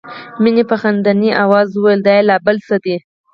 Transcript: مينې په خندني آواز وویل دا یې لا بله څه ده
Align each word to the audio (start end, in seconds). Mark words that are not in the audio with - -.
مينې 0.41 0.63
په 0.69 0.75
خندني 0.81 1.31
آواز 1.43 1.67
وویل 1.71 1.99
دا 2.03 2.13
یې 2.17 2.23
لا 2.29 2.37
بله 2.45 2.59
څه 2.67 2.77
ده 2.83 2.95